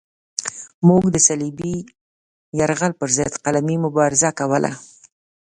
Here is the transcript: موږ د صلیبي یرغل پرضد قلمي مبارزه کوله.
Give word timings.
موږ 0.87 1.03
د 1.11 1.17
صلیبي 1.27 1.75
یرغل 2.59 2.91
پرضد 2.99 3.33
قلمي 3.45 3.77
مبارزه 3.85 4.29
کوله. 4.39 4.71